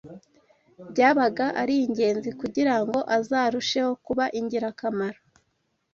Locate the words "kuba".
4.05-4.25